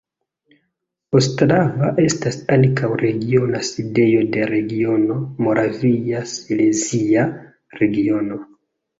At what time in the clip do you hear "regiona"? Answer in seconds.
3.01-3.61